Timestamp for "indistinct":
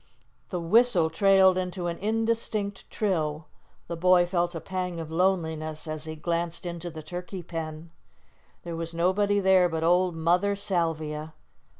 1.99-2.89